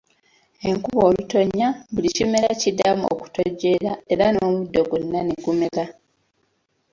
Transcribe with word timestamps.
Enkuba 0.69 1.01
olutonya, 1.09 1.67
buli 1.93 2.09
kimera 2.17 2.49
kiddamu 2.61 3.05
okutojjera 3.13 3.91
era 4.13 4.25
n'omuddo 4.31 4.79
gwonna 4.89 5.19
ne 5.23 5.35
gumera. 5.43 5.85